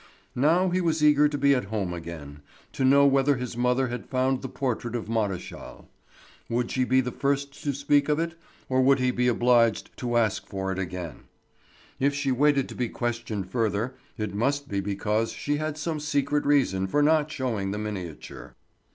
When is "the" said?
4.41-4.49, 7.01-7.11, 17.69-17.77